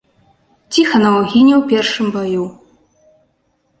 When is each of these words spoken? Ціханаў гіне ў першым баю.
Ціханаў 0.75 1.15
гіне 1.33 1.53
ў 1.57 1.61
першым 1.73 2.07
баю. 2.17 2.45